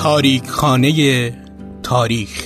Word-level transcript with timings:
تاریک 0.00 0.48
خانه 0.48 1.32
تاریخ. 1.82 2.44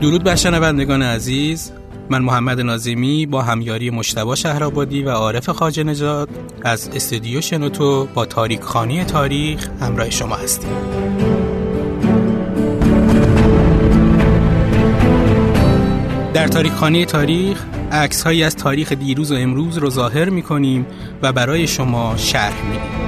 درود 0.00 0.24
بر 0.24 0.34
شنوندگان 0.34 1.02
عزیز. 1.02 1.72
من 2.10 2.22
محمد 2.22 2.60
نازمی 2.60 3.26
با 3.26 3.42
همیاری 3.42 3.90
مشتبا 3.90 4.34
شهرآبادی 4.34 5.02
و 5.02 5.10
عارف 5.10 5.48
خاجه 5.50 5.84
نجات 5.84 6.28
از 6.62 6.90
استودیو 6.94 7.40
شنوتو 7.40 8.08
با 8.14 8.26
تاریک 8.26 8.60
خانی 8.60 9.04
تاریخ 9.04 9.68
همراه 9.80 10.10
شما 10.10 10.36
هستیم. 10.36 11.29
در 16.34 16.48
تاریک 16.48 16.72
خانه 16.72 17.04
تاریخ 17.04 17.64
عکس 17.92 18.22
هایی 18.22 18.42
از 18.42 18.56
تاریخ 18.56 18.92
دیروز 18.92 19.32
و 19.32 19.34
امروز 19.34 19.78
رو 19.78 19.90
ظاهر 19.90 20.28
می 20.30 20.42
کنیم 20.42 20.86
و 21.22 21.32
برای 21.32 21.66
شما 21.66 22.16
شرح 22.16 22.64
میدیم. 22.64 23.00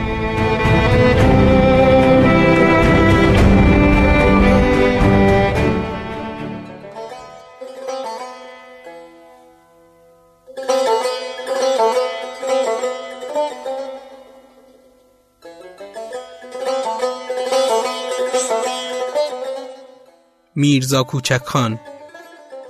میرزا 20.55 21.03
کوچک 21.03 21.43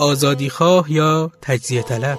خان 0.02 0.11
آزادی 0.11 0.51
خواه 0.51 0.92
یا 0.92 1.33
تجزیه 1.42 1.83
طلب 1.83 2.19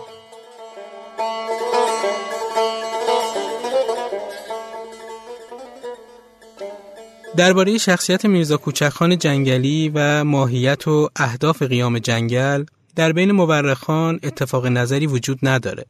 درباره 7.38 7.78
شخصیت 7.78 8.26
میرزا 8.26 8.58
کوچکخان 8.58 9.18
جنگلی 9.18 9.92
و 9.94 10.24
ماهیت 10.24 10.88
و 10.88 11.10
اهداف 11.16 11.62
قیام 11.62 12.00
جنگل 12.00 12.66
در 12.96 13.12
بین 13.12 13.32
مورخان 13.32 14.20
اتفاق 14.24 14.68
نظری 14.68 15.08
وجود 15.08 15.40
نداره. 15.44 15.86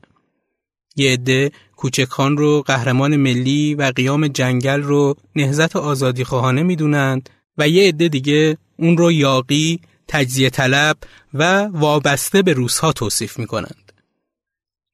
یه 0.96 1.14
عده 1.14 1.52
کوچکخان 1.76 2.38
رو 2.38 2.62
قهرمان 2.62 3.16
ملی 3.16 3.76
و 3.76 3.92
قیام 3.96 4.28
جنگل 4.28 4.82
رو 4.82 5.16
نهزت 5.36 5.76
آزادی 5.76 6.24
خواهانه 6.24 6.64
می‌دونند 6.64 7.30
و 7.58 7.68
یه 7.68 7.88
عده 7.88 8.08
دیگه 8.08 8.58
اون 8.80 8.98
رو 8.98 9.12
یاقی 9.12 9.80
تجزیه 10.08 10.50
طلب 10.50 10.98
و 11.34 11.64
وابسته 11.64 12.42
به 12.42 12.54
روسها 12.54 12.92
توصیف 12.92 13.40
می 13.40 13.48
کنند. 13.48 13.92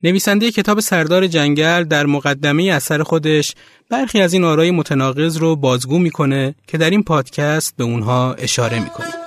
نویسنده 0.03 0.51
کتاب 0.51 0.79
سردار 0.79 1.27
جنگل 1.27 1.83
در 1.83 2.05
مقدمه 2.05 2.63
اثر 2.63 3.03
خودش 3.03 3.55
برخی 3.89 4.21
از 4.21 4.33
این 4.33 4.43
آرای 4.43 4.71
متناقض 4.71 5.37
رو 5.37 5.55
بازگو 5.55 5.99
می‌کنه 5.99 6.55
که 6.67 6.77
در 6.77 6.89
این 6.89 7.03
پادکست 7.03 7.75
به 7.75 7.83
اونها 7.83 8.33
اشاره 8.33 8.79
می‌کنه. 8.79 9.18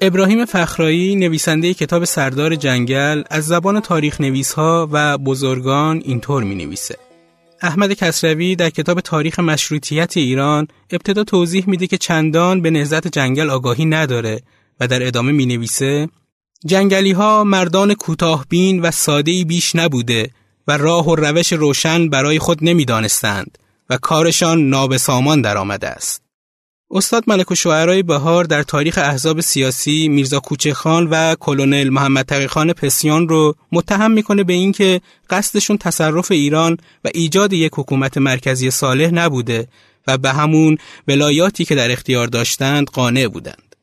ابراهیم 0.00 0.44
فخرایی 0.44 1.16
نویسنده 1.16 1.74
کتاب 1.74 2.04
سردار 2.04 2.54
جنگل 2.54 3.22
از 3.30 3.46
زبان 3.46 3.80
تاریخ 3.80 4.20
نویس 4.20 4.52
ها 4.52 4.88
و 4.92 5.18
بزرگان 5.18 6.02
اینطور 6.04 6.42
می 6.42 6.54
نویسه. 6.54 6.96
احمد 7.62 7.92
کسروی 7.92 8.56
در 8.56 8.70
کتاب 8.70 9.00
تاریخ 9.00 9.38
مشروطیت 9.38 10.16
ایران 10.16 10.68
ابتدا 10.90 11.24
توضیح 11.24 11.64
میده 11.66 11.86
که 11.86 11.98
چندان 11.98 12.62
به 12.62 12.70
نهزت 12.70 13.08
جنگل 13.08 13.50
آگاهی 13.50 13.84
نداره 13.84 14.40
و 14.80 14.88
در 14.88 15.06
ادامه 15.06 15.32
می 15.32 15.46
نویسه 15.46 16.08
جنگلی 16.66 17.12
ها 17.12 17.44
مردان 17.44 17.94
کوتاهبین 17.94 18.80
و 18.80 18.90
ساده 18.90 19.44
بیش 19.44 19.76
نبوده 19.76 20.30
و 20.68 20.76
راه 20.76 21.08
و 21.08 21.14
روش 21.14 21.52
روشن 21.52 22.08
برای 22.08 22.38
خود 22.38 22.58
نمی‌دانستند 22.62 23.58
و 23.90 23.96
کارشان 23.96 24.68
نابسامان 24.68 25.42
درآمده 25.42 25.88
است. 25.88 26.27
استاد 26.90 27.24
ملک 27.26 27.50
و 27.50 27.54
شعرهای 27.54 28.02
بهار 28.02 28.44
در 28.44 28.62
تاریخ 28.62 28.98
احزاب 28.98 29.40
سیاسی 29.40 30.08
میرزا 30.08 30.40
کوچهخان 30.40 31.06
و 31.06 31.34
کلونل 31.34 31.88
محمد 31.88 32.24
تقیخان 32.24 32.72
پسیان 32.72 33.28
رو 33.28 33.54
متهم 33.72 34.10
می‌کنه 34.10 34.44
به 34.44 34.52
اینکه 34.52 35.00
قصدشون 35.30 35.78
تصرف 35.78 36.30
ایران 36.30 36.76
و 37.04 37.08
ایجاد 37.14 37.52
یک 37.52 37.72
حکومت 37.74 38.18
مرکزی 38.18 38.70
صالح 38.70 39.10
نبوده 39.10 39.68
و 40.06 40.18
به 40.18 40.32
همون 40.32 40.76
ولایاتی 41.08 41.64
که 41.64 41.74
در 41.74 41.90
اختیار 41.90 42.26
داشتند 42.26 42.86
قانع 42.86 43.28
بودند. 43.28 43.76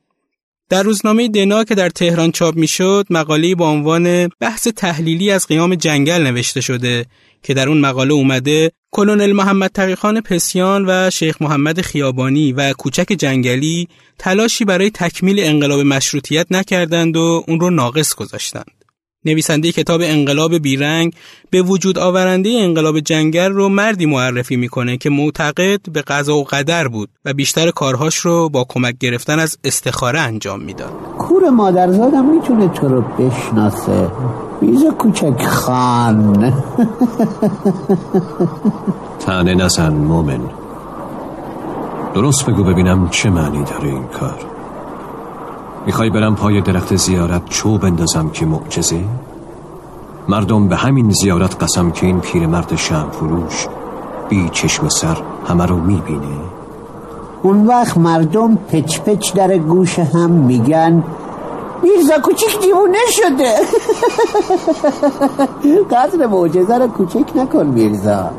در 0.70 0.84
روزنامه 0.84 1.28
دنا 1.28 1.64
که 1.64 1.76
در 1.76 1.90
تهران 1.90 2.32
چاپ 2.32 2.56
می‌شد 2.56 3.06
مقاله 3.10 3.56
با 3.56 3.70
عنوان 3.70 4.28
بحث 4.40 4.68
تحلیلی 4.68 5.32
از 5.32 5.48
قیام 5.48 5.76
جنگل 5.76 6.22
نوشته 6.24 6.62
شده 6.62 7.06
که 7.46 7.54
در 7.54 7.70
اون 7.70 7.78
مقاله 7.78 8.14
اومده 8.14 8.72
کلونل 8.92 9.34
محمد 9.34 9.72
تقیخان 9.74 10.22
پسیان 10.22 10.86
و 10.88 11.10
شیخ 11.10 11.42
محمد 11.42 11.82
خیابانی 11.82 12.54
و 12.54 12.74
کوچک 12.74 13.16
جنگلی 13.20 13.88
تلاشی 14.20 14.66
برای 14.66 14.90
تکمیل 14.90 15.40
انقلاب 15.40 15.80
مشروطیت 15.80 16.48
نکردند 16.52 17.18
و 17.18 17.44
اون 17.48 17.60
رو 17.60 17.70
ناقص 17.70 18.16
گذاشتند. 18.16 18.72
نویسنده 19.26 19.72
کتاب 19.72 20.02
انقلاب 20.04 20.58
بیرنگ 20.58 21.14
به 21.50 21.62
وجود 21.62 22.00
آورنده 22.00 22.50
انقلاب 22.50 23.00
جنگل 23.00 23.52
رو 23.52 23.70
مردی 23.70 24.06
معرفی 24.06 24.56
می‌کنه 24.56 24.98
که 24.98 25.10
معتقد 25.10 25.90
به 25.92 26.02
قضا 26.02 26.36
و 26.36 26.44
قدر 26.44 26.88
بود 26.88 27.10
و 27.26 27.34
بیشتر 27.34 27.72
کارهاش 27.72 28.16
رو 28.16 28.50
با 28.50 28.66
کمک 28.70 28.98
گرفتن 28.98 29.40
از 29.40 29.58
استخاره 29.64 30.20
انجام 30.20 30.62
می‌داد. 30.62 30.94
کور 31.18 31.50
مادرزادم 31.50 32.26
می‌تونه 32.26 32.68
تو 32.68 32.88
رو 32.88 33.02
بشناسه 33.02 34.12
بیز 34.60 34.86
کوچک 35.00 35.46
خان. 35.46 36.54
تنه 39.20 39.56
نزن 39.56 39.94
مومن. 39.94 40.40
درست 42.14 42.46
بگو 42.46 42.64
ببینم 42.64 43.10
چه 43.10 43.30
معنی 43.30 43.64
داره 43.64 43.88
این 43.88 44.04
کار. 44.20 44.40
می‌خوای 45.86 46.10
برم 46.10 46.36
پای 46.36 46.62
درخت 46.62 46.96
زیارت 46.96 47.46
چوب 47.50 47.82
بندازم 47.82 48.30
که 48.30 48.46
معجزه؟ 48.46 49.04
مردم 50.30 50.68
به 50.68 50.76
همین 50.76 51.12
زیارت 51.12 51.64
قسم 51.64 51.92
که 51.92 52.06
این 52.06 52.20
پیرمرد 52.20 52.76
شم 52.76 53.08
فروش 53.12 53.68
بی 54.30 54.50
چشم 54.50 54.90
سر 54.90 55.18
همه 55.48 55.66
رو 55.66 55.78
می‌بینه؟ 55.78 56.38
اون 57.44 57.68
وقت 57.68 57.98
مردم 57.98 58.56
پچ 58.56 59.00
پچ 59.00 59.34
در 59.34 59.58
گوش 59.58 60.00
هم 60.00 60.32
میگن 60.32 61.04
میرزا 61.84 62.20
کوچیک 62.20 62.60
دیوونه 62.62 62.98
شده. 63.12 63.56
قدر 65.92 66.28
معجزه 66.28 66.78
رو 66.78 66.88
کوچک 66.88 67.36
نکن 67.36 67.66
میرزا. 67.66 68.32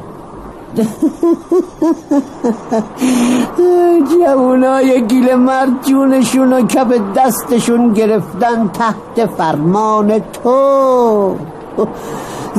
جوانای 4.10 5.06
گیل 5.06 5.34
مرد 5.34 5.86
جونشون 5.86 6.52
و 6.52 6.66
کف 6.66 6.92
دستشون 7.16 7.92
گرفتن 7.92 8.69
تحت 8.69 9.26
فرمان 9.26 10.18
تو. 10.18 11.36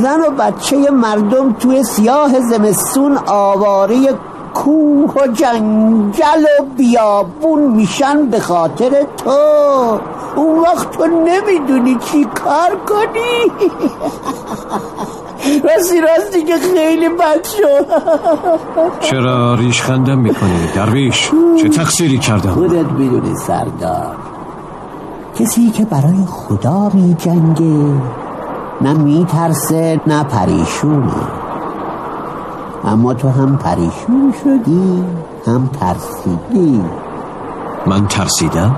زن 0.01 0.21
و 0.21 0.31
بچه 0.31 0.91
مردم 0.91 1.53
توی 1.53 1.83
سیاه 1.83 2.39
زمستون 2.39 3.17
آواره 3.27 4.13
کوه 4.57 5.13
و 5.15 5.27
جنگل 5.27 6.43
و 6.59 6.63
بیابون 6.77 7.63
میشن 7.63 8.25
به 8.25 8.39
خاطر 8.39 9.05
تو. 9.17 9.29
اون 10.35 10.59
وقت 10.59 10.91
تو 10.91 11.05
نمی‌دونی 11.05 11.95
چی 11.95 12.25
کار 12.25 12.77
کنی. 12.87 13.51
راستی 15.67 16.01
راستی 16.01 16.43
که 16.43 16.55
خیلی 16.57 17.09
بد 17.09 17.43
شد. 17.43 17.85
چرا 19.09 19.55
ریش 19.55 19.81
خندم 19.81 20.19
می‌کنی 20.19 20.67
درویش؟ 20.75 21.31
چه 21.61 21.69
تقصیری 21.69 22.17
کردم؟ 22.17 22.51
خودت 22.51 22.91
می‌دونی 22.91 23.35
سردار. 23.35 24.15
کسی 25.39 25.69
که 25.69 25.85
برای 25.85 26.25
خدا 26.27 26.89
می 26.93 27.15
جنگه 27.19 28.01
نه 28.81 28.93
میترسه 28.93 30.01
نه 30.07 30.23
پریشونه. 30.23 31.46
اما 32.83 33.13
تو 33.13 33.29
هم 33.29 33.57
پریشون 33.57 34.33
شدی 34.43 35.03
هم 35.45 35.69
ترسیدی. 35.79 36.81
من 37.85 38.07
ترسیدم؟ 38.07 38.75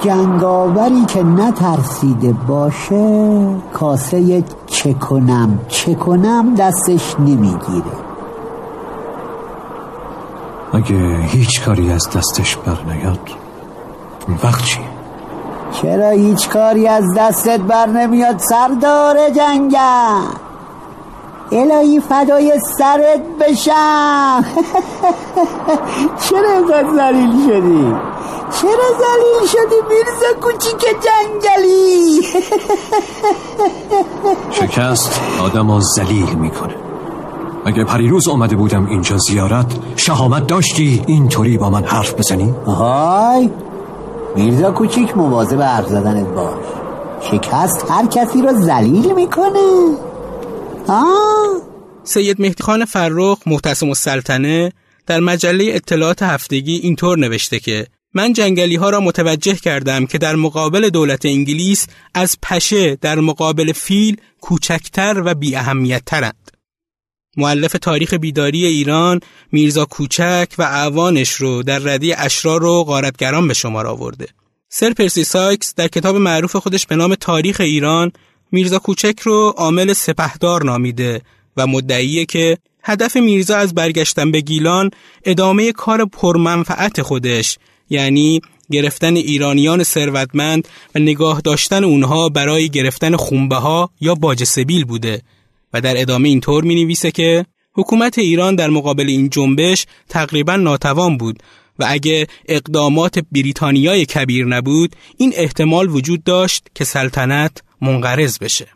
جنگاوری 0.00 1.04
که 1.04 1.22
نترسیده 1.22 2.32
باشه 2.32 3.46
کاسه 3.72 4.44
چه 4.66 4.94
کنم 4.94 5.58
چه 5.68 5.94
کنم 5.94 6.54
دستش 6.54 7.16
نمی‌گیره. 7.18 7.92
اگه 10.72 11.16
هیچ 11.16 11.64
کاری 11.64 11.92
از 11.92 12.10
دستش 12.10 12.56
بر 12.56 12.78
نیاد 12.92 13.30
وقت 14.44 14.64
چی؟ 14.64 14.80
چرا 15.72 16.10
هیچ 16.10 16.48
کاری 16.48 16.88
از 16.88 17.04
دستت 17.16 17.60
بر 17.60 17.86
نمیاد 17.86 18.38
سردار 18.38 19.16
جنگل 19.36 20.51
الهی 21.52 22.00
فدای 22.00 22.60
سرت 22.78 23.22
بشم. 23.40 24.44
چرا 26.22 26.50
اینقدر 26.52 26.90
زلیل 26.96 27.32
شدی؟ 27.46 27.94
چرا 28.60 28.88
زلیل 28.98 29.48
شدی 29.48 29.76
میرزا 29.88 30.40
کوچیک 30.40 30.80
جنگلی؟ 30.80 32.22
شکست 34.60 35.20
آدم 35.42 35.66
ها 35.66 35.80
زلیل 35.80 36.34
می‌کنه. 36.34 36.74
اگه 37.64 37.84
پریروز 37.84 38.28
آمده 38.28 38.56
بودم 38.56 38.86
اینجا 38.86 39.16
زیارت 39.18 39.66
شهامت 39.96 40.46
داشتی 40.46 41.02
اینطوری 41.06 41.58
با 41.58 41.70
من 41.70 41.84
حرف 41.84 42.14
بزنی؟ 42.14 42.54
های 42.66 43.50
میرزا 44.36 44.70
کوچیک 44.70 45.16
مواظب 45.16 45.60
حرف 45.60 45.86
زدنت 45.86 46.26
باش. 46.26 46.54
شکست 47.20 47.90
هر 47.90 48.06
کسی 48.06 48.42
رو 48.42 48.52
زلیل 48.52 49.12
می‌کنه. 49.12 49.96
سید 52.04 52.40
مهدی 52.40 52.64
خان 52.64 52.84
فرخ 52.84 53.38
محتسم 53.46 53.88
السلطنه 53.88 54.72
در 55.06 55.20
مجله 55.20 55.64
اطلاعات 55.68 56.22
هفتگی 56.22 56.74
اینطور 56.74 57.18
نوشته 57.18 57.60
که 57.60 57.86
من 58.14 58.32
جنگلی 58.32 58.76
ها 58.76 58.90
را 58.90 59.00
متوجه 59.00 59.54
کردم 59.54 60.06
که 60.06 60.18
در 60.18 60.36
مقابل 60.36 60.88
دولت 60.88 61.26
انگلیس 61.26 61.86
از 62.14 62.36
پشه 62.42 62.96
در 62.96 63.20
مقابل 63.20 63.72
فیل 63.72 64.16
کوچکتر 64.40 65.22
و 65.24 65.34
بی 65.34 65.56
اهمیت 65.56 66.02
ترند. 66.06 66.50
مؤلف 67.36 67.72
تاریخ 67.72 68.14
بیداری 68.14 68.66
ایران 68.66 69.20
میرزا 69.52 69.84
کوچک 69.84 70.48
و 70.58 70.62
اعوانش 70.62 71.30
رو 71.30 71.62
در 71.62 71.78
ردیف 71.78 72.12
اشرار 72.12 72.64
و 72.64 72.84
غارتگران 72.84 73.48
به 73.48 73.54
شمار 73.54 73.86
آورده. 73.86 74.26
سر 74.68 74.90
پرسی 74.90 75.24
سایکس 75.24 75.74
در 75.74 75.88
کتاب 75.88 76.16
معروف 76.16 76.56
خودش 76.56 76.86
به 76.86 76.96
نام 76.96 77.14
تاریخ 77.14 77.60
ایران 77.60 78.12
میرزا 78.52 78.78
کوچک 78.78 79.20
رو 79.22 79.54
عامل 79.56 79.92
سپهدار 79.92 80.64
نامیده 80.64 81.20
و 81.56 81.66
مدعیه 81.66 82.26
که 82.26 82.58
هدف 82.82 83.16
میرزا 83.16 83.56
از 83.56 83.74
برگشتن 83.74 84.30
به 84.30 84.40
گیلان 84.40 84.90
ادامه 85.24 85.72
کار 85.72 86.04
پرمنفعت 86.04 87.02
خودش 87.02 87.58
یعنی 87.90 88.40
گرفتن 88.70 89.16
ایرانیان 89.16 89.82
ثروتمند 89.82 90.68
و 90.94 90.98
نگاه 90.98 91.40
داشتن 91.40 91.84
اونها 91.84 92.28
برای 92.28 92.68
گرفتن 92.68 93.16
خونبه 93.16 93.56
ها 93.56 93.90
یا 94.00 94.14
باج 94.14 94.44
سبیل 94.44 94.84
بوده. 94.84 95.22
و 95.72 95.80
در 95.80 96.00
ادامه 96.00 96.28
اینطور 96.28 96.64
می 96.64 96.84
نویسه 96.84 97.10
که 97.10 97.46
حکومت 97.74 98.18
ایران 98.18 98.54
در 98.54 98.70
مقابل 98.70 99.06
این 99.06 99.30
جنبش 99.30 99.86
تقریبا 100.08 100.56
ناتوان 100.56 101.16
بود 101.16 101.42
و 101.78 101.86
اگه 101.88 102.26
اقدامات 102.48 103.18
بریتانیای 103.32 104.06
کبیر 104.06 104.46
نبود 104.46 104.96
این 105.16 105.32
احتمال 105.36 105.88
وجود 105.88 106.24
داشت 106.24 106.66
که 106.74 106.84
سلطنت 106.84 107.62
منقرض 107.82 108.38
بشه. 108.38 108.68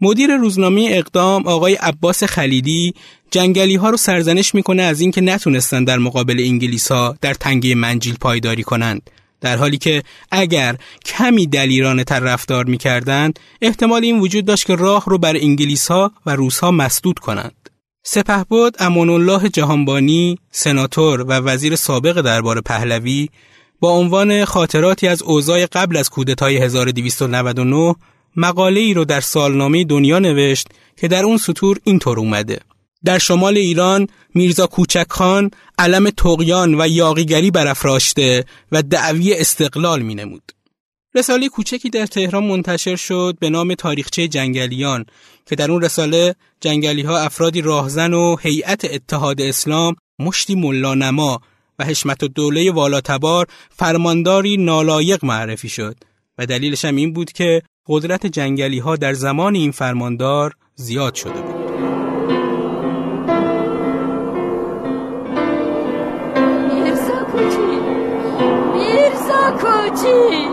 مدیر 0.00 0.36
روزنامه 0.36 0.88
اقدام 0.90 1.46
آقای 1.46 1.74
عباس 1.74 2.24
خلیدی 2.24 2.94
جنگلی 3.30 3.76
ها 3.76 3.90
رو 3.90 3.96
سرزنش 3.96 4.54
می‌کنه 4.54 4.82
از 4.82 5.00
اینکه 5.00 5.20
نتونستن 5.20 5.84
در 5.84 5.98
مقابل 5.98 6.40
انگلیس 6.40 6.92
ها 6.92 7.16
در 7.20 7.34
تنگه 7.34 7.74
منجیل 7.74 8.16
پایداری 8.20 8.62
کنند 8.62 9.10
در 9.40 9.56
حالی 9.56 9.78
که 9.78 10.02
اگر 10.30 10.76
کمی 11.04 11.46
دلیرانه 11.46 12.04
تر 12.04 12.20
رفتار 12.20 12.64
می‌کردند 12.64 13.38
احتمال 13.62 14.04
این 14.04 14.20
وجود 14.20 14.44
داشت 14.44 14.66
که 14.66 14.74
راه 14.74 15.04
رو 15.06 15.18
بر 15.18 15.36
انگلیس 15.36 15.88
ها 15.88 16.12
و 16.26 16.36
روس 16.36 16.58
ها 16.58 16.70
مسدود 16.70 17.18
کنند 17.18 17.70
سپهبد 18.04 18.74
امان 18.78 19.10
الله 19.10 19.48
جهانبانی 19.48 20.38
سناتور 20.50 21.20
و 21.20 21.32
وزیر 21.32 21.76
سابق 21.76 22.20
دربار 22.20 22.60
پهلوی 22.60 23.28
با 23.80 23.90
عنوان 23.90 24.44
خاطراتی 24.44 25.08
از 25.08 25.22
اوضاع 25.22 25.66
قبل 25.66 25.96
از 25.96 26.10
کودتای 26.10 26.56
1299 26.56 27.94
مقاله 28.38 28.80
ای 28.80 28.94
رو 28.94 29.04
در 29.04 29.20
سالنامه 29.20 29.84
دنیا 29.84 30.18
نوشت 30.18 30.68
که 30.96 31.08
در 31.08 31.24
اون 31.24 31.36
سطور 31.36 31.78
اینطور 31.84 32.18
اومده 32.18 32.60
در 33.04 33.18
شمال 33.18 33.56
ایران 33.56 34.08
میرزا 34.34 34.66
کوچک 34.66 35.06
خان 35.10 35.50
علم 35.78 36.10
تقیان 36.10 36.80
و 36.80 36.88
یاقیگری 36.88 37.50
برافراشته 37.50 38.44
و 38.72 38.82
دعوی 38.82 39.34
استقلال 39.34 40.02
می 40.02 40.14
نمود. 40.14 40.52
رساله 41.14 41.48
کوچکی 41.48 41.90
در 41.90 42.06
تهران 42.06 42.44
منتشر 42.44 42.96
شد 42.96 43.36
به 43.40 43.50
نام 43.50 43.74
تاریخچه 43.74 44.28
جنگلیان 44.28 45.06
که 45.46 45.56
در 45.56 45.70
اون 45.70 45.82
رساله 45.82 46.34
جنگلی 46.60 47.02
ها 47.02 47.18
افرادی 47.18 47.60
راهزن 47.60 48.12
و 48.12 48.36
هیئت 48.36 48.84
اتحاد 48.84 49.40
اسلام 49.40 49.96
مشتی 50.18 50.54
ملانما 50.54 51.40
و 51.78 51.84
حشمت 51.84 52.22
و 52.22 52.28
دوله 52.28 52.70
والاتبار 52.70 53.46
فرمانداری 53.70 54.56
نالایق 54.56 55.24
معرفی 55.24 55.68
شد 55.68 55.96
و 56.38 56.46
دلیلش 56.46 56.84
هم 56.84 56.96
این 56.96 57.12
بود 57.12 57.32
که 57.32 57.62
قدرت 57.88 58.26
جنگلی 58.26 58.78
ها 58.78 58.96
در 58.96 59.12
زمان 59.12 59.54
این 59.54 59.70
فرماندار 59.70 60.54
زیاد 60.74 61.14
شده 61.14 61.40
بود. 61.40 61.70
میرزا 66.72 67.24
کوچی 67.32 67.80
میرزا 68.74 69.50
کوچی. 69.60 70.48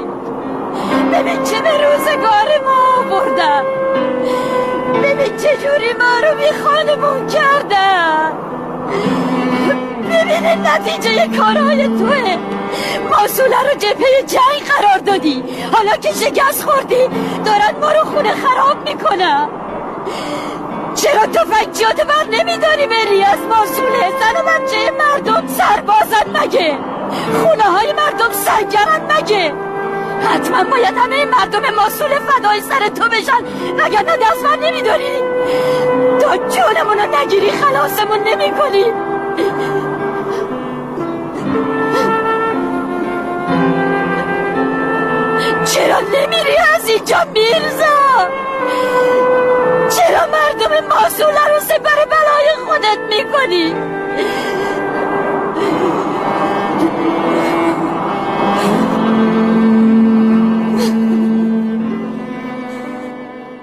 ببین 1.13 1.43
چه 1.43 1.61
به 1.61 1.69
روزگار 1.69 2.47
ما 2.65 3.09
بردن 3.09 3.63
ببین 5.03 5.37
چه 5.37 5.49
جوری 5.63 5.93
ما 5.99 6.19
رو 6.19 6.37
بی 6.37 6.51
خانمون 6.63 7.27
کردن. 7.27 8.31
ببین 10.15 10.67
نتیجه 10.67 11.37
کارهای 11.37 11.87
توه. 11.87 12.37
ماسوله 13.09 13.59
رو 13.61 13.77
جبهه 13.77 14.21
جنگ 14.27 14.67
قرار 14.67 14.97
دادی. 14.97 15.43
حالا 15.73 15.97
که 15.97 16.09
شکست 16.11 16.63
خوردی 16.63 17.07
دارن 17.45 17.79
ما 17.81 17.91
رو 17.91 18.03
خونه 18.03 18.33
خراب 18.33 18.89
می‌کنن 18.89 19.49
چرا 20.95 21.25
تفنگ 21.25 22.05
بر 22.07 22.23
نمیداری 22.31 22.87
بری؟ 22.87 23.23
از 23.23 23.39
ماسوله 23.39 24.11
زن 24.19 24.41
و 24.41 24.43
بچه 24.43 24.91
مردم 24.91 25.47
سربازن 25.47 26.43
مگه؟ 26.43 26.77
خونه 27.43 27.63
های 27.63 27.93
مردم 27.93 28.31
سنگرن 28.31 29.01
مگه؟ 29.17 29.53
حتما 30.29 30.63
باید 30.63 30.97
همه 30.97 31.25
مردم 31.25 31.75
ماسول 31.75 32.07
فدای 32.07 32.61
سر 32.61 32.87
تو 32.87 33.09
بشن. 33.09 33.43
وگرنه 33.77 34.17
دست 34.17 34.43
بر 34.43 34.55
نمیداری؟ 34.55 35.19
تا 36.21 36.37
جونمون 36.37 36.97
رو 36.99 37.15
نگیری 37.15 37.51
خلاصمون 37.51 38.19
نمی 38.19 38.51
چرا 45.65 45.99
نمیری 45.99 46.57
از 46.75 46.87
اینجا 46.89 47.17
میرزا؟ 47.33 48.29
چرا 49.89 50.27
مردم 50.27 50.87
ماسوله 50.87 51.47
رو 51.47 51.59
سپر 51.59 52.05
بلای 52.05 52.55
خودت 52.65 52.99
می‌کنی؟ 53.09 53.73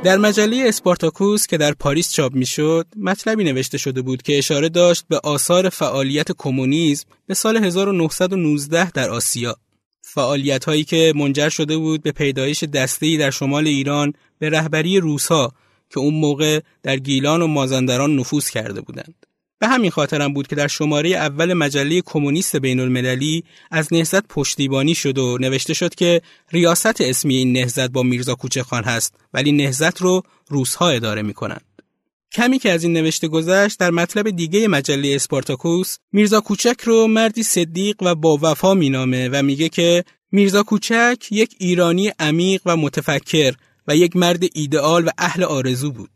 در 0.04 0.16
مجله 0.16 0.64
اسپارتاکوس 0.66 1.46
که 1.46 1.56
در 1.56 1.72
پاریس 1.72 2.12
چاپ 2.12 2.32
می‌شد 2.34 2.86
مطلبی 2.96 3.44
نوشته 3.44 3.78
شده 3.78 4.02
بود 4.02 4.22
که 4.22 4.38
اشاره 4.38 4.68
داشت 4.68 5.04
به 5.08 5.20
آثار 5.24 5.68
فعالیت 5.68 6.32
کمونیسم 6.38 7.06
به 7.26 7.34
سال 7.34 7.56
1919 7.56 8.90
در 8.90 9.10
آسیا. 9.10 9.56
فعالیت 10.14 10.64
هایی 10.64 10.84
که 10.84 11.12
منجر 11.16 11.48
شده 11.48 11.76
بود 11.76 12.02
به 12.02 12.12
پیدایش 12.12 12.64
دسته‌ای 12.64 13.16
در 13.16 13.30
شمال 13.30 13.66
ایران 13.66 14.12
به 14.38 14.50
رهبری 14.50 15.00
روسها 15.00 15.52
که 15.90 16.00
اون 16.00 16.14
موقع 16.14 16.60
در 16.82 16.96
گیلان 16.96 17.42
و 17.42 17.46
مازندران 17.46 18.16
نفوذ 18.16 18.48
کرده 18.50 18.80
بودند. 18.80 19.26
به 19.58 19.68
همین 19.68 19.90
خاطرم 19.90 20.34
بود 20.34 20.46
که 20.46 20.56
در 20.56 20.68
شماره 20.68 21.08
اول 21.10 21.52
مجله 21.52 22.00
کمونیست 22.00 22.56
بین 22.56 22.80
المللی 22.80 23.44
از 23.70 23.92
نهزت 23.92 24.26
پشتیبانی 24.28 24.94
شد 24.94 25.18
و 25.18 25.38
نوشته 25.40 25.74
شد 25.74 25.94
که 25.94 26.22
ریاست 26.50 27.00
اسمی 27.00 27.34
این 27.34 27.52
نهزت 27.52 27.90
با 27.90 28.02
میرزا 28.02 28.34
کوچخان 28.34 28.84
هست 28.84 29.14
ولی 29.34 29.52
نهزت 29.52 30.02
رو 30.02 30.22
روسها 30.48 30.88
اداره 30.88 31.22
می 31.22 31.34
کنند. 31.34 31.71
کمی 32.34 32.58
که 32.58 32.70
از 32.70 32.84
این 32.84 32.92
نوشته 32.92 33.28
گذشت 33.28 33.78
در 33.78 33.90
مطلب 33.90 34.30
دیگه 34.30 34.68
مجله 34.68 35.14
اسپارتاکوس 35.14 35.96
میرزا 36.12 36.40
کوچک 36.40 36.80
رو 36.84 37.06
مردی 37.06 37.42
صدیق 37.42 37.96
و 38.00 38.14
با 38.14 38.38
وفا 38.42 38.74
مینامه 38.74 39.28
و 39.32 39.42
میگه 39.42 39.68
که 39.68 40.04
میرزا 40.32 40.62
کوچک 40.62 41.26
یک 41.30 41.56
ایرانی 41.58 42.12
عمیق 42.18 42.62
و 42.66 42.76
متفکر 42.76 43.54
و 43.88 43.96
یک 43.96 44.16
مرد 44.16 44.42
ایدئال 44.54 45.06
و 45.06 45.10
اهل 45.18 45.44
آرزو 45.44 45.92
بود. 45.92 46.10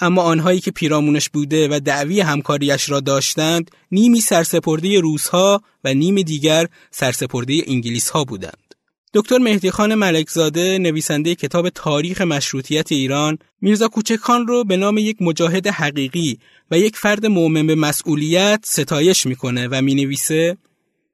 اما 0.00 0.22
آنهایی 0.22 0.60
که 0.60 0.70
پیرامونش 0.70 1.28
بوده 1.28 1.68
و 1.68 1.80
دعوی 1.80 2.20
همکاریش 2.20 2.90
را 2.90 3.00
داشتند 3.00 3.70
نیمی 3.92 4.20
سرسپرده 4.20 5.00
روسها 5.00 5.62
و 5.84 5.94
نیم 5.94 6.22
دیگر 6.22 6.66
سرسپرده 6.90 7.62
انگلیس 7.66 8.10
ها 8.10 8.24
بودند. 8.24 8.67
دکتر 9.14 9.38
مهدی 9.38 9.70
خان 9.70 9.94
ملکزاده 9.94 10.78
نویسنده 10.78 11.34
کتاب 11.34 11.68
تاریخ 11.68 12.20
مشروطیت 12.20 12.92
ایران 12.92 13.38
میرزا 13.60 13.88
کوچکخان 13.88 14.46
رو 14.46 14.64
به 14.64 14.76
نام 14.76 14.98
یک 14.98 15.16
مجاهد 15.20 15.66
حقیقی 15.66 16.38
و 16.70 16.78
یک 16.78 16.96
فرد 16.96 17.26
مؤمن 17.26 17.66
به 17.66 17.74
مسئولیت 17.74 18.60
ستایش 18.64 19.26
می‌کنه 19.26 19.68
و 19.70 19.82
می‌نویسه 19.82 20.56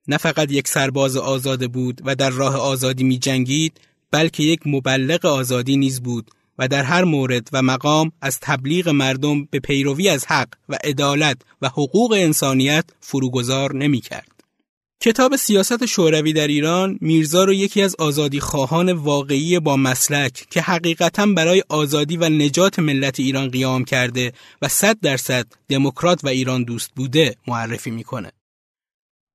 نه 0.08 0.16
فقط 0.16 0.52
یک 0.52 0.68
سرباز 0.68 1.16
آزاده 1.16 1.68
بود 1.68 2.00
و 2.04 2.14
در 2.14 2.30
راه 2.30 2.56
آزادی 2.56 3.04
می 3.04 3.18
جنگید 3.18 3.80
بلکه 4.10 4.42
یک 4.42 4.60
مبلغ 4.66 5.26
آزادی 5.26 5.76
نیز 5.76 6.02
بود 6.02 6.30
و 6.58 6.68
در 6.68 6.82
هر 6.82 7.04
مورد 7.04 7.48
و 7.52 7.62
مقام 7.62 8.12
از 8.20 8.38
تبلیغ 8.40 8.88
مردم 8.88 9.44
به 9.44 9.58
پیروی 9.58 10.08
از 10.08 10.26
حق 10.26 10.48
و 10.68 10.78
عدالت 10.84 11.36
و 11.62 11.68
حقوق 11.68 12.12
انسانیت 12.12 12.84
فروگذار 13.00 13.74
نمی 13.74 14.00
کرد. 14.00 14.33
کتاب 15.04 15.36
سیاست 15.36 15.86
شوروی 15.86 16.32
در 16.32 16.46
ایران 16.46 16.98
میرزا 17.00 17.44
رو 17.44 17.52
یکی 17.52 17.82
از 17.82 17.96
آزادی 17.98 18.40
خواهان 18.40 18.92
واقعی 18.92 19.60
با 19.60 19.76
مسلک 19.76 20.46
که 20.50 20.60
حقیقتا 20.60 21.26
برای 21.26 21.62
آزادی 21.68 22.16
و 22.16 22.28
نجات 22.28 22.78
ملت 22.78 23.20
ایران 23.20 23.48
قیام 23.48 23.84
کرده 23.84 24.32
و 24.62 24.68
صد 24.68 25.00
درصد 25.00 25.46
دموکرات 25.68 26.24
و 26.24 26.28
ایران 26.28 26.64
دوست 26.64 26.90
بوده 26.96 27.36
معرفی 27.46 27.90
می‌کنه. 27.90 28.32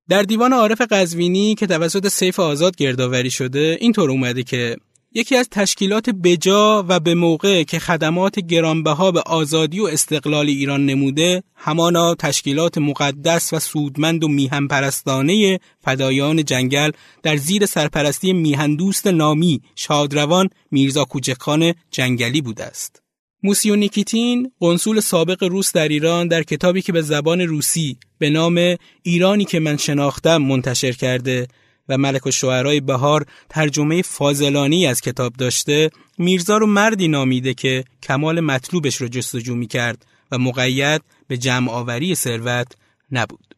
در 0.08 0.22
دیوان 0.22 0.52
عارف 0.52 0.80
قزوینی 0.80 1.54
که 1.54 1.66
توسط 1.66 2.08
سیف 2.08 2.40
آزاد 2.40 2.76
گردآوری 2.76 3.30
شده 3.30 3.78
اینطور 3.80 4.10
اومده 4.10 4.42
که 4.42 4.76
یکی 5.14 5.36
از 5.36 5.48
تشکیلات 5.50 6.10
بجا 6.10 6.84
و 6.88 7.00
به 7.00 7.14
موقع 7.14 7.62
که 7.62 7.78
خدمات 7.78 8.40
گرانبها 8.40 9.10
به 9.10 9.20
آزادی 9.20 9.80
و 9.80 9.84
استقلال 9.84 10.46
ایران 10.46 10.86
نموده 10.86 11.42
همانا 11.54 12.14
تشکیلات 12.14 12.78
مقدس 12.78 13.52
و 13.52 13.58
سودمند 13.58 14.24
و 14.24 14.28
میهن 14.28 14.66
پرستانه 14.66 15.60
فدایان 15.84 16.44
جنگل 16.44 16.90
در 17.22 17.36
زیر 17.36 17.66
سرپرستی 17.66 18.32
میهندوست 18.32 19.06
نامی 19.06 19.62
شادروان 19.76 20.48
میرزا 20.70 21.04
کوچکخان 21.04 21.74
جنگلی 21.90 22.40
بوده 22.40 22.64
است. 22.64 23.02
موسیو 23.42 23.76
نیکیتین 23.76 24.52
قنصول 24.60 25.00
سابق 25.00 25.42
روس 25.44 25.72
در 25.72 25.88
ایران 25.88 26.28
در 26.28 26.42
کتابی 26.42 26.82
که 26.82 26.92
به 26.92 27.02
زبان 27.02 27.40
روسی 27.40 27.96
به 28.18 28.30
نام 28.30 28.76
ایرانی 29.02 29.44
که 29.44 29.60
من 29.60 29.76
شناختم 29.76 30.36
منتشر 30.36 30.92
کرده 30.92 31.48
و 31.90 31.98
ملک 31.98 32.26
و 32.26 32.30
شعرهای 32.30 32.80
بهار 32.80 33.26
ترجمه 33.48 34.02
فاضلانی 34.02 34.86
از 34.86 35.00
کتاب 35.00 35.32
داشته 35.32 35.90
میرزا 36.18 36.58
رو 36.58 36.66
مردی 36.66 37.08
نامیده 37.08 37.54
که 37.54 37.84
کمال 38.02 38.40
مطلوبش 38.40 38.96
رو 38.96 39.08
جستجو 39.08 39.54
می 39.54 39.66
کرد 39.66 40.06
و 40.32 40.38
مقید 40.38 41.02
به 41.28 41.36
جمع 41.36 41.70
آوری 41.70 42.14
ثروت 42.14 42.66
نبود. 43.12 43.54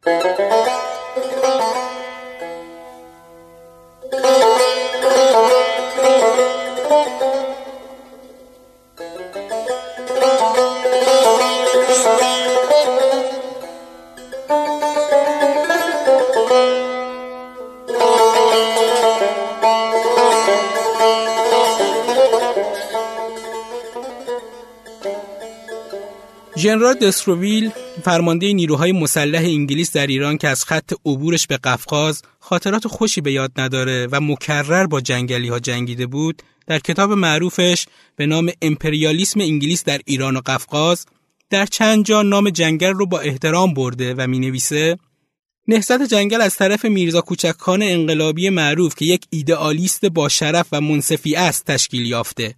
ژنرال 26.82 26.94
دستروویل 26.94 27.70
فرمانده 28.04 28.52
نیروهای 28.52 28.92
مسلح 28.92 29.40
انگلیس 29.40 29.92
در 29.92 30.06
ایران 30.06 30.38
که 30.38 30.48
از 30.48 30.64
خط 30.64 30.92
عبورش 31.06 31.46
به 31.46 31.56
قفقاز 31.56 32.22
خاطرات 32.38 32.88
خوشی 32.88 33.20
به 33.20 33.32
یاد 33.32 33.52
نداره 33.56 34.08
و 34.12 34.20
مکرر 34.20 34.86
با 34.86 35.00
جنگلی 35.00 35.48
ها 35.48 35.58
جنگیده 35.58 36.06
بود 36.06 36.42
در 36.66 36.78
کتاب 36.78 37.12
معروفش 37.12 37.86
به 38.16 38.26
نام 38.26 38.50
امپریالیسم 38.62 39.40
انگلیس 39.40 39.84
در 39.84 40.00
ایران 40.04 40.36
و 40.36 40.40
قفقاز 40.46 41.06
در 41.50 41.66
چند 41.66 42.04
جا 42.04 42.22
نام 42.22 42.50
جنگل 42.50 42.92
رو 42.92 43.06
با 43.06 43.20
احترام 43.20 43.74
برده 43.74 44.14
و 44.14 44.26
می 44.26 44.38
نویسه 44.38 44.98
نهضت 45.68 46.02
جنگل 46.02 46.40
از 46.40 46.56
طرف 46.56 46.84
میرزا 46.84 47.20
کوچکخان 47.20 47.82
انقلابی 47.82 48.50
معروف 48.50 48.94
که 48.94 49.04
یک 49.04 49.24
ایدئالیست 49.30 50.04
با 50.04 50.28
شرف 50.28 50.66
و 50.72 50.80
منصفی 50.80 51.36
است 51.36 51.64
تشکیل 51.64 52.06
یافته. 52.06 52.54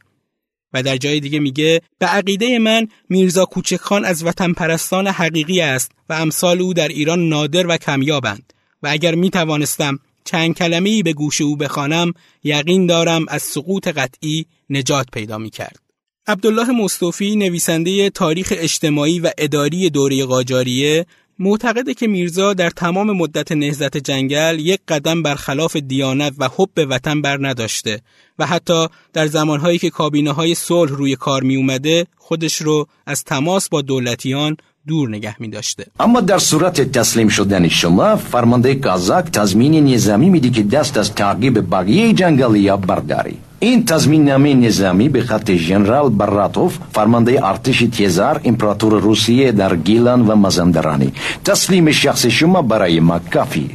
و 0.75 0.83
در 0.83 0.97
جای 0.97 1.21
دیگه 1.21 1.39
میگه 1.39 1.83
به 1.99 2.07
عقیده 2.07 2.59
من 2.59 2.89
میرزا 3.09 3.45
کوچکخان 3.45 4.05
از 4.05 4.25
وطن 4.25 4.53
پرستان 4.53 5.07
حقیقی 5.07 5.61
است 5.61 5.93
و 6.09 6.13
امثال 6.13 6.61
او 6.61 6.75
در 6.75 6.89
ایران 6.89 7.29
نادر 7.29 7.67
و 7.67 7.77
کمیابند 7.77 8.53
و 8.83 8.89
اگر 8.91 9.15
می 9.15 9.31
توانستم 9.31 9.99
چند 10.25 10.55
کلمه 10.55 10.91
ای 10.91 11.03
به 11.03 11.13
گوش 11.13 11.41
او 11.41 11.57
بخوانم 11.57 12.13
یقین 12.45 12.87
دارم 12.87 13.27
از 13.29 13.43
سقوط 13.43 13.89
قطعی 13.89 14.47
نجات 14.71 15.07
پیدا 15.13 15.39
می 15.39 15.51
کرد. 15.51 15.79
عبدالله 16.27 16.71
مصطفی 16.71 17.37
نویسنده 17.37 18.11
تاریخ 18.11 18.53
اجتماعی 18.57 19.19
و 19.19 19.31
اداری 19.39 19.91
دوره 19.91 20.25
قاجاریه 20.25 21.07
معتقده 21.39 21.95
که 21.95 22.07
میرزا 22.07 22.55
در 22.55 22.71
تمام 22.71 23.11
مدت 23.11 23.53
نهزت 23.53 23.97
جنگل 23.97 24.59
یک 24.61 24.81
قدم 24.89 25.23
برخلاف 25.23 25.77
دیانت 25.77 26.35
و 26.39 26.49
حب 26.57 26.87
وطن 26.89 27.23
بر 27.23 27.49
نداشته 27.49 28.03
و 28.39 28.47
حتی 28.47 28.89
در 29.13 29.27
زمانهایی 29.27 29.79
که 29.79 29.91
کابینه 29.91 30.33
های 30.33 30.55
صلح 30.55 30.93
روی 30.93 31.17
کار 31.17 31.43
می 31.43 31.57
اومده 31.57 32.07
خودش 32.17 32.57
رو 32.57 32.87
از 33.07 33.25
تماس 33.25 33.69
با 33.69 33.83
دولتیان 33.83 34.57
دور 34.87 35.09
نگه 35.09 35.37
می 35.39 35.49
داشته. 35.49 35.87
اما 36.01 36.21
در 36.21 36.39
صورت 36.39 36.81
تسلیم 36.81 37.29
شدن 37.29 37.69
شما 37.69 38.17
فرمانده 38.17 38.75
کازاک 38.75 39.25
تضمین 39.25 39.95
نظامی 39.95 40.31
میدی 40.31 40.51
که 40.51 40.63
دست 40.63 40.97
از 40.97 41.15
تعقیب 41.15 41.71
بقیه 41.71 42.13
جنگلی 42.13 42.71
برداری. 42.71 43.37
این 43.61 43.85
تضمین 43.85 44.29
نامه 44.29 44.55
نظامی 44.55 45.09
به 45.09 45.23
خط 45.23 45.53
ژنرال 45.53 46.09
براتوف 46.09 46.79
فرمانده 46.93 47.47
ارتش 47.47 47.79
تیزار 47.79 48.41
امپراتور 48.45 49.01
روسیه 49.01 49.53
در 49.53 49.77
گیلان 49.77 50.27
و 50.27 50.35
مازندرانی. 50.35 51.13
تسلیم 51.45 51.91
شخص 51.91 52.27
شما 52.27 52.63
برای 52.63 53.01
ما 53.01 53.19
کافی. 53.19 53.71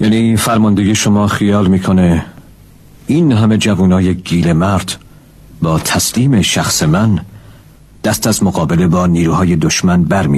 یعنی 0.00 0.36
فرماندهی 0.36 0.94
شما 0.94 1.26
خیال 1.26 1.66
می‌کنه 1.66 2.26
این 3.06 3.32
همه 3.32 3.58
جوانای 3.58 4.14
گیل 4.14 4.52
مرد 4.52 4.96
با 5.62 5.78
تسلیم 5.78 6.42
شخص 6.42 6.82
من 6.82 7.20
دست 8.06 8.26
از 8.26 8.42
مقابله 8.42 8.86
با 8.86 9.06
نیروهای 9.06 9.56
دشمن 9.56 10.04
بر؟ 10.04 10.28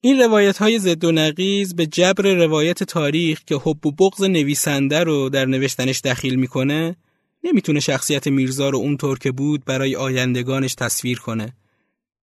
این 0.00 0.18
روایت 0.18 0.58
های 0.58 0.78
زد 0.78 1.04
و 1.04 1.12
نقیز 1.12 1.76
به 1.76 1.86
جبر 1.86 2.34
روایت 2.34 2.82
تاریخ 2.82 3.40
که 3.46 3.54
حب 3.54 3.86
و 3.86 3.92
بغض 3.92 4.22
نویسنده 4.22 5.04
رو 5.04 5.28
در 5.28 5.44
نوشتنش 5.44 6.00
دخیل 6.00 6.34
می‌کنه 6.34 6.96
نمی‌تونه 7.44 7.80
شخصیت 7.80 8.26
میرزا 8.26 8.68
رو 8.68 8.78
اونطور 8.78 9.18
که 9.18 9.32
بود 9.32 9.64
برای 9.64 9.96
آیندگانش 9.96 10.74
تصویر 10.74 11.18
کنه 11.18 11.52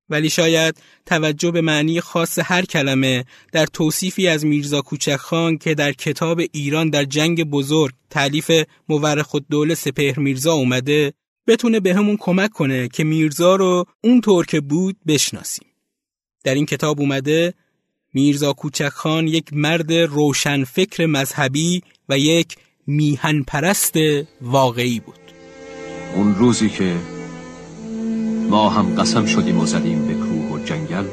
ولی 0.10 0.30
شاید 0.30 0.78
توجه 1.06 1.52
به 1.52 1.62
معنی 1.62 2.02
خاص 2.02 2.40
هر 2.44 2.66
کلمه 2.66 3.26
در 3.52 3.66
توصیفی 3.66 4.28
از 4.28 4.46
میرزا 4.46 4.82
کوچکخان 4.82 5.58
که 5.58 5.76
در 5.76 5.92
کتاب 5.92 6.42
ایران 6.52 6.90
در 6.90 7.04
جنگ 7.04 7.44
بزرگ 7.44 7.94
تعلیف 8.10 8.52
مورخ 8.90 9.36
الدوله 9.36 9.76
سپهر 9.76 10.20
میرزا 10.20 10.54
اومده 10.54 11.14
بتونه 11.48 11.80
به 11.80 11.96
همون 11.96 12.18
کمک 12.20 12.52
کنه 12.52 12.88
که 12.88 13.04
میرزا 13.04 13.56
رو 13.56 13.86
اونطور 14.04 14.46
که 14.46 14.62
بود 14.62 14.96
بشناسیم. 15.08 15.68
در 16.44 16.54
این 16.54 16.66
کتاب 16.66 17.00
اومده 17.00 17.54
میرزا 18.14 18.54
کوچکخان 18.54 19.28
یک 19.28 19.54
مرد 19.54 19.94
روشن 19.94 20.64
فکر 20.64 21.06
مذهبی 21.06 21.82
و 22.10 22.18
یک 22.18 22.56
میهن 22.88 23.44
پرست 23.44 23.94
واقعی 24.42 25.00
بود. 25.00 25.20
اون 26.16 26.36
روزی 26.36 26.70
که 26.70 26.96
ما 28.50 28.70
هم 28.70 28.96
قسم 28.96 29.26
شدیم 29.26 29.60
و 29.60 29.66
زدیم 29.66 30.08
به 30.08 30.14
کوه 30.14 30.52
و 30.52 30.66
جنگل 30.66 31.06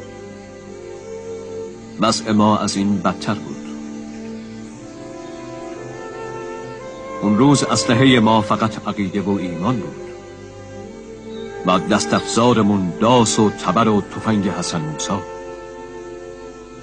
وضع 2.01 2.33
ما 2.33 2.59
از 2.59 2.77
این 2.77 2.99
بدتر 2.99 3.35
بود 3.35 3.57
اون 7.23 7.39
روز 7.39 7.65
اسلحه 7.65 8.21
ما 8.21 8.43
فقط 8.43 8.89
عقیده 8.89 9.21
و 9.21 9.31
ایمان 9.31 9.77
بود 9.77 10.12
و 11.66 11.78
دست 11.78 12.14
افزارمون 12.14 12.92
داس 13.00 13.38
و 13.38 13.50
تبر 13.50 13.88
و 13.88 14.00
تفنگ 14.00 14.49
حسن 14.49 14.81
موسا 14.81 15.23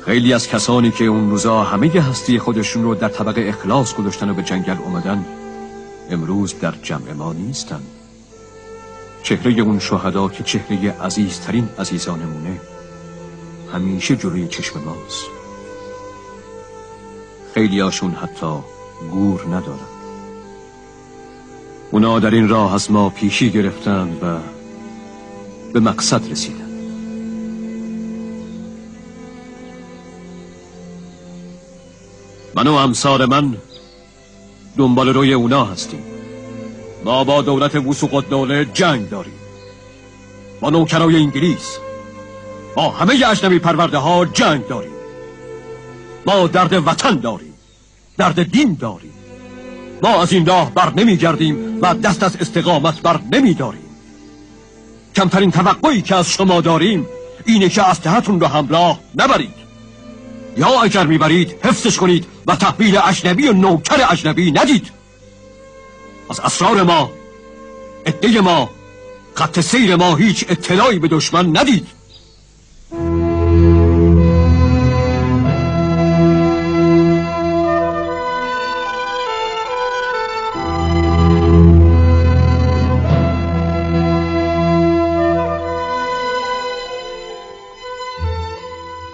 خیلی 0.05 0.33
از 0.33 0.48
کسانی 0.48 0.91
که 0.91 1.05
اون 1.05 1.29
روزا 1.29 1.63
همه 1.63 1.88
هستی 1.88 2.39
خودشون 2.39 2.83
رو 2.83 2.95
در 2.95 3.09
طبق 3.09 3.33
اخلاص 3.38 3.95
گذاشتن 3.95 4.29
و 4.29 4.33
به 4.33 4.43
جنگل 4.43 4.77
اومدن 4.86 5.25
امروز 6.09 6.59
در 6.59 6.74
جمع 6.83 7.13
ما 7.13 7.33
نیستن. 7.33 7.81
چهره 9.24 9.62
اون 9.62 9.79
شهدا 9.79 10.29
که 10.29 10.43
چهره 10.43 10.91
عزیزترین 10.91 11.69
عزیزانمونه 11.79 12.62
همیشه 13.74 14.15
جلوی 14.15 14.48
چشم 14.48 14.79
ماست. 14.79 15.25
خیلی 17.53 17.79
هاشون 17.79 18.12
حتی 18.12 18.55
گور 19.12 19.45
ندارن. 19.45 19.89
اونا 21.91 22.19
در 22.19 22.31
این 22.31 22.50
راه 22.50 22.74
از 22.74 22.91
ما 22.91 23.09
پیشی 23.09 23.50
گرفتند 23.50 24.24
و 24.24 24.59
به 25.74 25.80
مقصد 25.80 26.32
رسیدن. 26.32 26.70
من 32.56 32.68
و 32.68 32.74
امثال 32.74 33.26
من 33.26 33.58
دنبال 34.78 35.10
روی 35.10 35.34
اونا 35.34 35.66
هستیم. 35.66 36.04
ما 37.06 37.24
با 37.24 37.42
دولت 37.42 37.76
وسوق 37.76 38.24
دوله 38.30 38.66
جنگ 38.66 39.10
داریم. 39.10 39.34
با 40.62 40.70
نوکرای 40.70 41.16
انگلیس. 41.16 41.78
با 42.76 42.90
همه 42.90 43.30
اجنبی 43.30 43.60
پرورده 43.60 43.98
ها 43.98 44.26
جنگ 44.26 44.68
داریم. 44.68 44.92
ما 46.26 46.48
درد 46.48 46.88
وطن 46.88 47.16
داریم. 47.16 47.54
درد 48.18 48.52
دین 48.52 48.78
داریم. 48.80 49.14
ما 50.04 50.22
از 50.22 50.34
این 50.34 50.46
راه 50.46 50.74
بر 50.74 50.94
نمی 50.94 51.18
گردیم 51.18 51.80
و 51.82 51.94
دست 51.94 52.24
از 52.24 52.36
استقامت 52.36 53.02
بر 53.02 53.20
نمی 53.32 53.54
داریم 53.54 53.88
کمترین 55.20 55.52
توقعی 55.52 56.02
که 56.02 56.16
از 56.16 56.30
شما 56.30 56.62
داریم 56.62 57.08
اینه 57.46 57.70
که 57.70 57.84
اسلحتون 57.84 58.40
رو 58.40 58.48
همراه 58.48 59.00
نبرید. 59.16 59.54
یا 60.58 60.82
اگر 60.82 61.06
می‌برید 61.06 61.56
حفظش 61.64 61.98
کنید 61.98 62.26
و 62.48 62.56
تحویل 62.56 62.98
اجنبی 63.04 63.48
و 63.48 63.54
نوکر 63.54 64.08
اجنبی 64.10 64.52
ندید. 64.52 64.92
از 66.30 66.40
اسرار 66.40 66.84
ما 66.84 67.12
عده 68.06 68.42
ما 68.42 68.70
خط 69.34 69.60
سیر 69.60 69.96
ما 69.96 70.16
هیچ 70.16 70.46
اطلاعی 70.50 71.00
به 71.00 71.08
دشمن 71.08 71.58
ندید. 71.58 71.88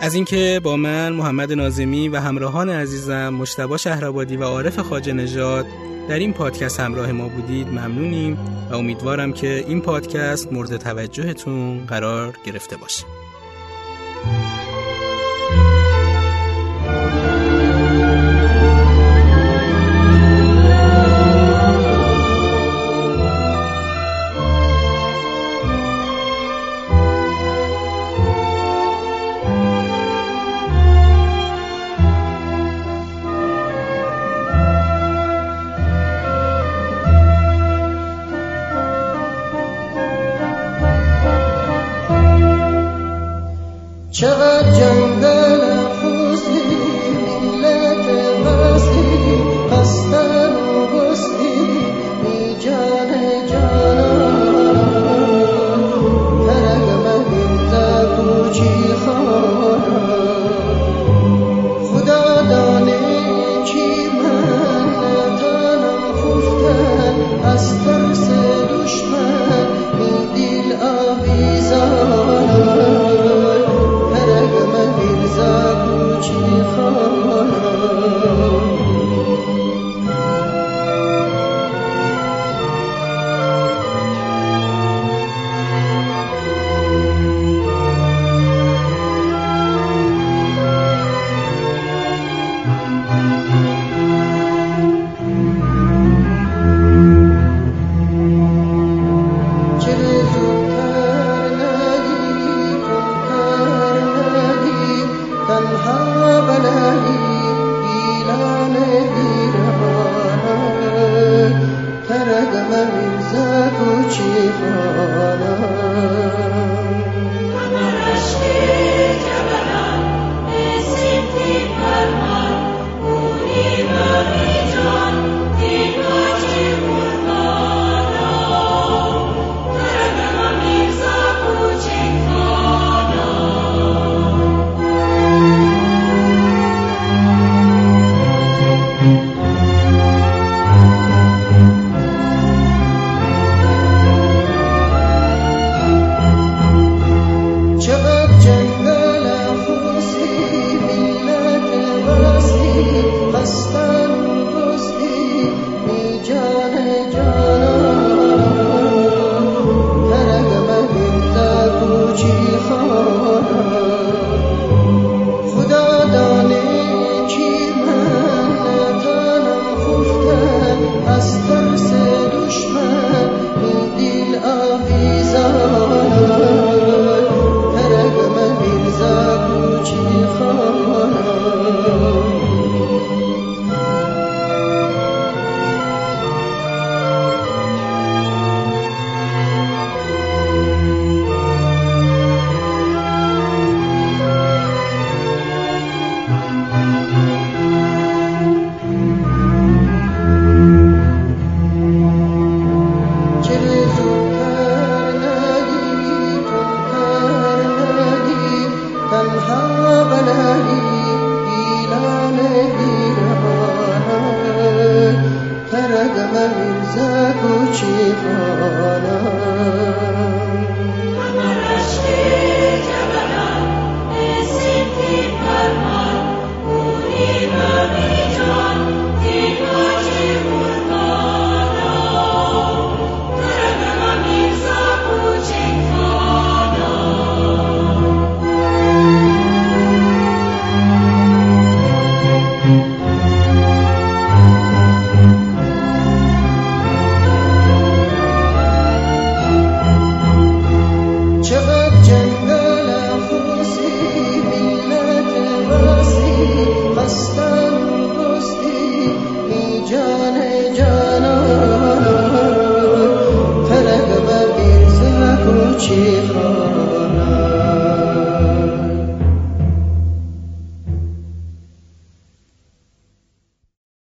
از 0.06 0.16
اینکه 0.16 0.62
با 0.64 0.78
من 0.78 1.14
محمد 1.14 1.54
نازمی 1.54 2.10
و 2.10 2.20
همراهان 2.20 2.70
عزیزم 2.70 3.30
مشتبا 3.30 3.78
شهرآبادی 3.78 4.38
و 4.38 4.44
عارف 4.44 4.80
خاجه 4.80 5.14
نژاد 5.14 5.66
در 6.10 6.16
این 6.16 6.34
پادکست 6.34 6.80
همراه 6.80 7.12
ما 7.12 7.28
بودید 7.28 7.68
ممنونیم 7.68 8.38
و 8.72 8.76
امیدوارم 8.76 9.34
که 9.34 9.66
این 9.68 9.82
پادکست 9.82 10.54
مورد 10.54 10.78
توجهتون 10.78 11.86
قرار 11.86 12.38
گرفته 12.46 12.78
باشه. 12.78 13.15